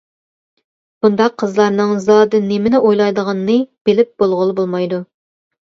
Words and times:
بۇنداق 1.05 1.35
قىزلارنىڭ 1.43 1.93
زادى 2.07 2.41
نېمىنى 2.49 2.83
ئويلايدىغىنىنى 2.87 3.61
بىلىپ 3.89 4.15
بولغىلى 4.25 4.61
بولمايدۇ. 4.63 5.07